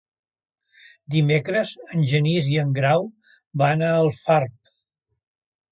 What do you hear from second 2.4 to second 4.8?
i en Grau van a Alfarb.